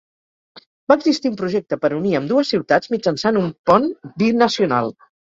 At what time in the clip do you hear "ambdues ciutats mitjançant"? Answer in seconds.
2.19-3.37